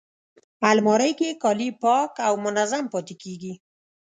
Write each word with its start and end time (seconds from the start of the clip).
الماري 0.69 1.11
کې 1.19 1.29
کالي 1.43 1.69
پاک 1.83 2.11
او 2.27 2.33
منظم 2.45 2.83
پاتې 2.93 3.15
کېږي 3.21 3.53